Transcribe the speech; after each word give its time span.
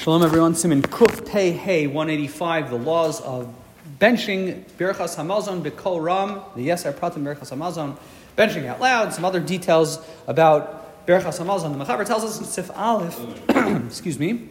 Shalom, 0.00 0.22
everyone. 0.22 0.54
Siman 0.54 0.80
Kuf 0.80 1.30
Pei 1.30 1.50
Hey 1.50 1.86
185, 1.86 2.70
the 2.70 2.76
laws 2.76 3.20
of 3.20 3.54
benching 3.98 4.64
Birchas 4.78 5.16
Hamazon 5.16 5.60
B'Kol 5.60 6.02
Ram, 6.02 6.40
the 6.56 6.68
Yeser 6.68 6.90
Pratim 6.94 7.22
Birchas 7.22 7.54
Hamazon, 7.54 7.98
benching 8.34 8.64
out 8.64 8.80
loud, 8.80 9.12
some 9.12 9.26
other 9.26 9.40
details 9.40 10.02
about 10.26 11.06
Birchas 11.06 11.38
Hamazon. 11.38 11.76
The 11.76 11.84
Mechaber 11.84 12.06
tells 12.06 12.24
us 12.24 12.38
in 12.38 12.46
Sif 12.46 12.70
Aleph, 12.74 13.20
excuse 13.86 14.18
me, 14.18 14.48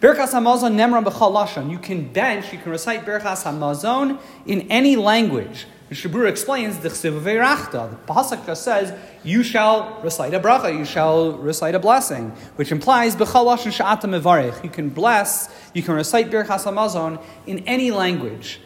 Birchas 0.00 0.32
Hamazon 0.32 0.72
Nemram 0.72 1.04
B'Chal 1.04 1.30
Lashon. 1.30 1.70
You 1.70 1.78
can 1.78 2.10
bench, 2.10 2.50
you 2.50 2.58
can 2.58 2.72
recite 2.72 3.04
Birchas 3.04 3.44
Hamazon 3.44 4.18
in 4.46 4.62
any 4.70 4.96
language. 4.96 5.66
The 5.94 6.08
Shabura 6.08 6.28
explains 6.28 6.78
the 6.78 6.88
Chsiv 6.88 7.22
The 7.22 8.12
Pasuk 8.12 8.44
just 8.46 8.64
says, 8.64 8.92
you 9.22 9.44
shall 9.44 10.00
recite 10.02 10.34
a 10.34 10.40
bracha, 10.40 10.76
you 10.76 10.84
shall 10.84 11.34
recite 11.34 11.76
a 11.76 11.78
blessing, 11.78 12.30
which 12.56 12.72
implies 12.72 13.14
B'chal 13.14 13.46
Lashon 13.46 13.70
Sha'ata 13.70 14.06
Mevarech. 14.10 14.64
You 14.64 14.70
can 14.70 14.88
bless, 14.88 15.48
you 15.72 15.84
can 15.84 15.94
recite 15.94 16.32
Birchas 16.32 16.64
Hamazon 16.64 17.22
in 17.46 17.60
any 17.60 17.92
language. 17.92 18.58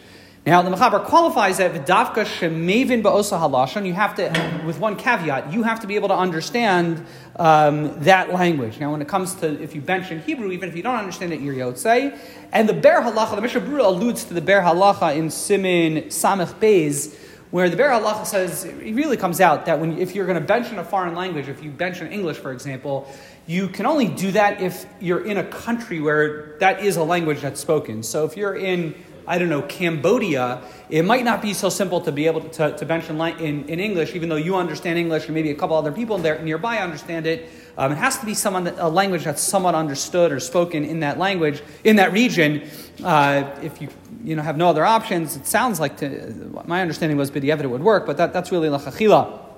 Now, 0.45 0.61
the 0.61 0.69
Mechaber 0.69 1.03
qualifies 1.03 1.57
that 1.57 1.73
v'davka 1.73 2.23
shemevin 2.23 3.03
ba'osa 3.03 3.37
halashon. 3.37 3.85
You 3.85 3.93
have 3.93 4.15
to, 4.15 4.63
with 4.65 4.79
one 4.79 4.95
caveat, 4.95 5.51
you 5.51 5.63
have 5.63 5.81
to 5.81 5.87
be 5.87 5.95
able 5.95 6.07
to 6.07 6.15
understand 6.15 7.05
um, 7.35 7.99
that 8.03 8.31
language. 8.31 8.79
Now, 8.79 8.91
when 8.91 9.01
it 9.01 9.09
comes 9.09 9.35
to 9.35 9.61
if 9.61 9.75
you 9.75 9.81
bench 9.81 10.11
in 10.11 10.21
Hebrew, 10.21 10.51
even 10.51 10.69
if 10.69 10.77
you 10.77 10.81
don't 10.81 10.95
understand 10.95 11.33
it, 11.33 11.41
you're 11.41 11.55
yotzei. 11.55 12.17
And 12.53 12.69
the 12.69 12.73
Biur 12.73 13.03
Halacha, 13.03 13.35
the 13.35 13.41
Mishnah 13.41 13.61
Berurah 13.61 13.87
alludes 13.87 14.23
to 14.25 14.33
the 14.33 14.41
Biur 14.41 14.63
Halacha 14.63 15.13
in 15.15 15.27
Siman 15.27 16.05
Samech 16.05 16.53
Beis, 16.55 17.17
where 17.51 17.69
the 17.69 17.75
Biur 17.75 18.01
Halacha 18.01 18.25
says 18.25 18.63
it 18.63 18.95
really 18.95 19.17
comes 19.17 19.41
out 19.41 19.65
that 19.65 19.81
when 19.81 19.97
if 19.97 20.15
you're 20.15 20.25
going 20.25 20.39
to 20.39 20.47
bench 20.47 20.71
in 20.71 20.79
a 20.79 20.85
foreign 20.85 21.15
language, 21.15 21.49
if 21.49 21.61
you 21.61 21.69
bench 21.69 21.99
in 21.99 22.11
English, 22.13 22.37
for 22.37 22.53
example, 22.53 23.13
you 23.45 23.67
can 23.67 23.85
only 23.85 24.07
do 24.07 24.31
that 24.31 24.61
if 24.61 24.85
you're 25.01 25.25
in 25.25 25.37
a 25.37 25.43
country 25.43 25.99
where 25.99 26.57
that 26.59 26.81
is 26.81 26.95
a 26.95 27.03
language 27.03 27.41
that's 27.41 27.59
spoken. 27.59 28.03
So 28.03 28.23
if 28.23 28.37
you're 28.37 28.55
in 28.55 28.95
I 29.29 29.37
don't 29.37 29.49
know, 29.49 29.61
Cambodia, 29.61 30.63
it 30.89 31.05
might 31.05 31.23
not 31.23 31.39
be 31.39 31.53
so 31.53 31.69
simple 31.69 32.01
to 32.01 32.11
be 32.11 32.25
able 32.25 32.41
to, 32.41 32.75
to, 32.75 32.85
mention 32.87 33.21
in, 33.21 33.69
in 33.69 33.79
English, 33.79 34.15
even 34.15 34.27
though 34.27 34.37
you 34.37 34.55
understand 34.55 34.97
English 34.97 35.25
and 35.25 35.35
maybe 35.35 35.51
a 35.51 35.55
couple 35.55 35.77
other 35.77 35.91
people 35.91 36.17
there 36.17 36.41
nearby 36.41 36.79
understand 36.79 37.27
it. 37.27 37.47
Um, 37.77 37.91
it 37.91 37.99
has 37.99 38.17
to 38.17 38.25
be 38.25 38.33
someone 38.33 38.63
that, 38.63 38.79
a 38.79 38.89
language 38.89 39.23
that's 39.23 39.43
somewhat 39.43 39.75
understood 39.75 40.31
or 40.31 40.39
spoken 40.39 40.83
in 40.83 41.01
that 41.01 41.19
language, 41.19 41.61
in 41.83 41.97
that 41.97 42.11
region. 42.11 42.67
Uh, 43.03 43.55
if 43.61 43.79
you 43.79 43.89
you 44.23 44.35
know, 44.35 44.41
have 44.41 44.57
no 44.57 44.67
other 44.67 44.83
options, 44.83 45.35
it 45.35 45.45
sounds 45.45 45.79
like 45.79 45.97
to, 45.97 46.63
my 46.65 46.81
understanding 46.81 47.15
was 47.15 47.29
B'di'evet 47.29 47.61
it 47.61 47.67
would 47.67 47.83
work, 47.83 48.07
but 48.07 48.17
that, 48.17 48.33
that's 48.33 48.51
really 48.51 48.67
lachachila. 48.67 49.48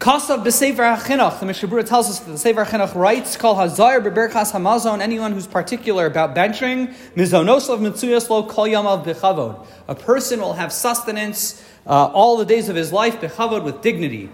Kasav 0.00 0.42
b'sefer 0.42 0.96
ha'chinuch. 0.96 1.40
The 1.40 1.44
Mishnah 1.44 1.68
Berurah 1.68 1.86
tells 1.86 2.08
us 2.08 2.20
that 2.20 2.30
the 2.30 2.38
Sefer 2.38 2.64
ha'chinuch 2.64 2.94
writes, 2.94 3.36
"Call 3.36 3.56
hazar 3.56 4.00
beberkas 4.00 4.52
hamazon." 4.52 5.02
Anyone 5.02 5.32
who's 5.32 5.46
particular 5.46 6.06
about 6.06 6.34
benching, 6.34 6.94
mizonoslav 7.14 7.80
mitzuyas 7.80 8.30
lo 8.30 8.44
kol 8.44 8.64
yamav 8.64 9.04
bechavod. 9.04 9.66
A 9.88 9.94
person 9.94 10.40
will 10.40 10.54
have 10.54 10.72
sustenance 10.72 11.62
uh, 11.86 12.06
all 12.14 12.38
the 12.38 12.46
days 12.46 12.70
of 12.70 12.76
his 12.76 12.94
life 12.94 13.20
bechavod 13.20 13.62
with 13.62 13.82
dignity. 13.82 14.30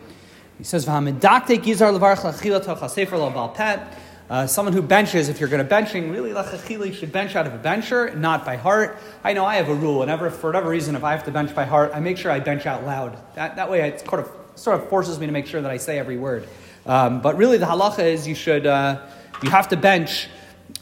He 0.57 0.63
says, 0.63 0.87
"V'hamidakte 0.87 1.61
gizar 1.61 1.99
levarch 1.99 2.19
lachila 2.19 2.65
tocha 2.65 2.89
sefer 2.89 3.19
lo 3.19 3.33
balpet." 3.33 3.85
Uh, 4.29 4.47
someone 4.47 4.73
who 4.73 4.83
benches, 4.83 5.29
if 5.29 5.39
you're 5.39 5.49
going 5.49 5.65
to 5.65 5.75
benching, 5.75 6.11
really 6.11 6.33
lachachili 6.33 6.93
should 6.93 7.13
bench 7.13 7.37
out 7.37 7.47
of 7.47 7.55
a 7.55 7.59
bencher, 7.59 8.13
not 8.17 8.45
by 8.45 8.57
heart. 8.57 8.99
I 9.23 9.33
know 9.33 9.45
I 9.45 9.57
have 9.57 9.69
a 9.69 9.75
rule. 9.75 10.01
Whenever, 10.01 10.31
for 10.31 10.49
whatever 10.49 10.69
reason, 10.69 10.97
if 10.97 11.05
I 11.05 11.13
have 11.13 11.25
to 11.25 11.31
bench 11.31 11.55
by 11.55 11.65
heart, 11.65 11.93
I 11.95 12.01
make 12.01 12.19
sure 12.19 12.33
I 12.33 12.41
bench 12.41 12.67
out 12.67 12.85
loud. 12.85 13.17
That, 13.37 13.55
that 13.55 13.71
way, 13.71 13.89
it 13.89 14.01
sort 14.01 14.21
of 14.21 14.31
sort 14.57 14.81
of 14.81 14.89
forces 14.89 15.21
me 15.21 15.27
to 15.27 15.33
make 15.33 15.47
sure 15.47 15.63
that 15.63 15.71
I 15.71 15.77
say 15.77 15.99
every 15.99 16.17
word. 16.17 16.49
Um, 16.87 17.21
but 17.21 17.37
really, 17.37 17.59
the 17.59 17.67
halacha 17.67 18.01
is 18.01 18.27
you 18.27 18.35
should 18.35 18.67
uh, 18.67 19.01
you 19.43 19.51
have 19.51 19.69
to 19.69 19.77
bench 19.77 20.29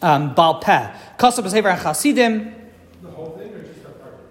um, 0.00 0.34
bal 0.34 0.60
peh. 0.60 0.90
Kasab 1.18 1.50
chasidim. 1.82 2.54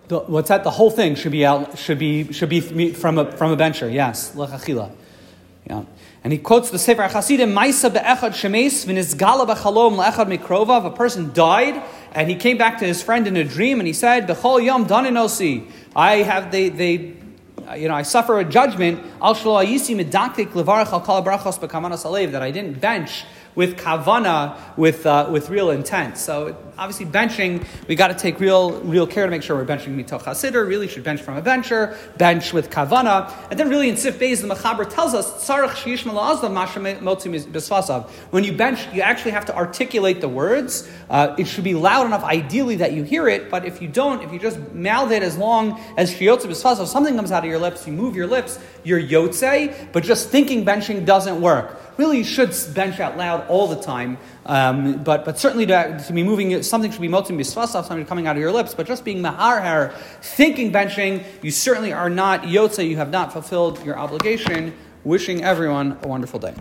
The, 0.08 0.20
what's 0.20 0.50
that? 0.50 0.64
The 0.64 0.72
whole 0.72 0.89
thing 0.89 1.16
should 1.16 1.31
be 1.31 1.45
out. 1.45 1.77
Should 1.77 1.99
be 1.99 2.33
should 2.33 2.49
be 2.49 2.61
from 2.93 3.20
a 3.20 3.32
from 3.32 3.52
a 3.52 3.55
bencher. 3.55 3.89
Yes, 3.89 4.36
lechachila. 4.36 4.92
Yeah. 5.69 5.83
And 6.23 6.33
he 6.33 6.39
quotes 6.39 6.69
the 6.69 6.79
Sefer 6.79 7.07
Chasidim, 7.07 7.53
Maisa 7.53 7.91
be'echad 7.91 8.31
shemes 8.31 8.85
v'nizgala 8.85 9.47
b'chalom 9.47 9.97
le'echad 9.97 10.37
mikrova. 10.37 10.85
A 10.85 10.91
person 10.91 11.33
died, 11.33 11.81
and 12.13 12.29
he 12.29 12.35
came 12.35 12.57
back 12.57 12.79
to 12.79 12.85
his 12.85 13.01
friend 13.01 13.27
in 13.27 13.35
a 13.37 13.43
dream, 13.43 13.79
and 13.79 13.87
he 13.87 13.93
said, 13.93 14.27
B'chol 14.27 14.63
yom 14.63 14.85
daninosi. 14.85 15.69
I 15.95 16.17
have, 16.17 16.51
they 16.51 17.13
uh, 17.67 17.75
you 17.75 17.87
know, 17.87 17.95
I 17.95 18.01
suffer 18.01 18.39
a 18.39 18.43
judgment, 18.43 19.01
that 22.31 22.41
I 22.41 22.51
didn't 22.51 22.81
bench 22.81 23.25
with 23.55 23.77
kavana, 23.77 24.58
with, 24.77 25.05
uh, 25.05 25.27
with 25.31 25.49
real 25.49 25.69
intent. 25.71 26.17
So 26.17 26.55
obviously 26.77 27.05
benching, 27.05 27.65
we 27.87 27.95
got 27.95 28.08
to 28.08 28.15
take 28.15 28.39
real, 28.39 28.80
real 28.81 29.05
care 29.05 29.25
to 29.25 29.31
make 29.31 29.43
sure 29.43 29.55
we're 29.55 29.65
benching 29.65 29.95
mitoch 29.95 30.23
hasider, 30.23 30.67
really 30.67 30.87
should 30.87 31.03
bench 31.03 31.21
from 31.21 31.37
a 31.37 31.41
bencher, 31.41 31.97
bench 32.17 32.53
with 32.53 32.69
kavana. 32.69 33.31
And 33.49 33.59
then 33.59 33.69
really 33.69 33.89
in 33.89 33.97
Sif 33.97 34.19
Beis, 34.19 34.42
the 34.42 34.47
Mechaber 34.47 34.89
tells 34.89 35.13
us, 35.13 35.47
when 38.31 38.43
you 38.43 38.53
bench, 38.53 38.87
you 38.93 39.02
actually 39.02 39.31
have 39.31 39.45
to 39.45 39.55
articulate 39.55 40.21
the 40.21 40.30
words. 40.30 40.89
Uh, 41.09 41.36
it 41.37 41.45
should 41.45 41.63
be 41.63 41.75
loud 41.75 42.05
enough, 42.05 42.23
ideally, 42.23 42.77
that 42.77 42.93
you 42.93 43.03
hear 43.03 43.27
it, 43.27 43.49
but 43.49 43.65
if 43.65 43.81
you 43.81 43.87
don't, 43.87 44.23
if 44.23 44.33
you 44.33 44.39
just 44.39 44.59
mouth 44.73 45.11
it 45.11 45.23
as 45.23 45.37
long 45.37 45.80
as 45.97 46.13
shiyotze 46.13 46.45
b'sfasav, 46.45 46.87
something 46.87 47.15
comes 47.15 47.31
out 47.31 47.43
of 47.43 47.49
your 47.49 47.59
lips, 47.59 47.86
you 47.86 47.93
move 47.93 48.15
your 48.15 48.27
lips, 48.27 48.59
you're 48.83 49.02
yotze, 49.02 49.92
but 49.92 50.03
just 50.03 50.30
thinking 50.30 50.65
benching 50.65 51.05
doesn't 51.05 51.39
work 51.39 51.80
really 51.97 52.17
you 52.19 52.23
should 52.23 52.55
bench 52.73 52.99
out 52.99 53.17
loud 53.17 53.42
all 53.48 53.67
the 53.67 53.81
time. 53.81 54.17
Um, 54.45 55.04
but, 55.04 55.26
but 55.26 55.39
certainly 55.39 55.65
to, 55.67 56.04
to, 56.08 56.14
be 56.14 56.23
moving, 56.23 56.61
something 56.64 56.92
should 56.92 57.02
be 57.02 57.08
motim 57.08 57.37
bisfasaf, 57.37 57.86
something 57.86 58.05
coming 58.05 58.27
out 58.27 58.36
of 58.36 58.42
your 58.42 58.52
lips. 58.52 58.73
But 58.73 58.87
just 58.87 59.05
being 59.05 59.20
maharher, 59.20 59.93
thinking 60.21 60.71
benching, 60.71 61.23
you 61.42 61.52
certainly 61.52 61.93
are 61.93 62.09
not 62.09 62.43
yotze, 62.43 62.87
you 62.87 62.98
have 62.98 63.09
not 63.09 63.31
fulfilled 63.33 63.83
your 63.86 63.98
obligation. 63.98 64.73
Wishing 65.04 65.43
everyone 65.43 65.98
a 66.02 66.08
wonderful 66.08 66.39
day. 66.39 66.54